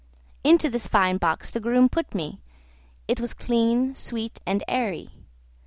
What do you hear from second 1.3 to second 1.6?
the